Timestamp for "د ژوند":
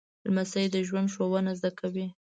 0.71-1.07